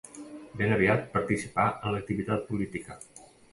Ben 0.61 0.73
aviat 0.77 1.03
participà 1.17 1.67
en 1.73 1.95
l'activitat 1.97 2.51
política. 2.51 3.01